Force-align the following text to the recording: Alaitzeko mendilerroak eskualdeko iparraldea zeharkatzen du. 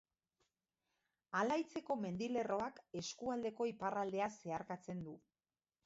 Alaitzeko 1.41 1.99
mendilerroak 2.07 2.83
eskualdeko 3.03 3.71
iparraldea 3.77 4.35
zeharkatzen 4.41 5.11
du. 5.11 5.21